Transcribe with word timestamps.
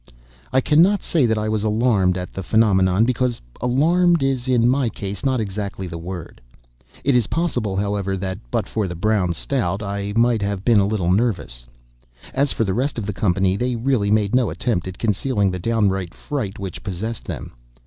I 0.51 0.61
cannot 0.61 1.03
say 1.03 1.27
that 1.27 1.37
I 1.37 1.47
was 1.47 1.63
alarmed 1.63 2.17
at 2.17 2.33
the 2.33 2.41
phenomenon, 2.41 3.05
because 3.05 3.39
"alarmed" 3.61 4.23
is, 4.23 4.47
in 4.47 4.67
my 4.67 4.89
case, 4.89 5.23
not 5.23 5.39
exactly 5.39 5.85
the 5.85 5.99
word. 5.99 6.41
It 7.03 7.15
is 7.15 7.27
possible, 7.27 7.77
however, 7.77 8.17
that, 8.17 8.39
but 8.49 8.67
for 8.67 8.87
the 8.87 8.95
Brown 8.95 9.31
Stout, 9.33 9.83
I 9.83 10.13
might 10.15 10.41
have 10.41 10.65
been 10.65 10.79
a 10.79 10.87
little 10.87 11.11
nervous. 11.11 11.67
As 12.33 12.51
for 12.51 12.63
the 12.63 12.73
rest 12.73 12.97
of 12.97 13.05
the 13.05 13.13
company, 13.13 13.55
they 13.55 13.75
really 13.75 14.09
made 14.09 14.33
no 14.33 14.49
attempt 14.49 14.87
at 14.87 14.97
concealing 14.97 15.51
the 15.51 15.59
downright 15.59 16.15
fright 16.15 16.57
which 16.57 16.81
possessed 16.83 17.25
them. 17.25 17.51